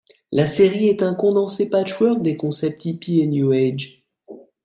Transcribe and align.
La 0.31 0.47
série 0.47 0.87
est 0.87 1.03
un 1.03 1.13
condensé 1.13 1.69
patchwork 1.69 2.23
des 2.23 2.35
concepts 2.35 2.85
hippies 2.85 3.19
et 3.21 3.27
New 3.27 3.51
Age. 3.51 4.03